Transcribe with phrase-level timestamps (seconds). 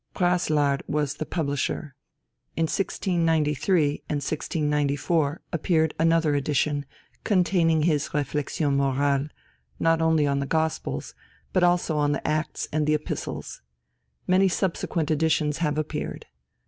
[0.15, 1.93] Praslard was the publisher.
[2.57, 6.87] In 1693 and 1694 appeared another edition,
[7.23, 9.29] containing his réflexions morales,
[9.79, 11.13] not only on the Gospels,
[11.53, 13.61] but also on the Acts and the Epistles.
[14.25, 16.25] Many subsequent editions have appeared.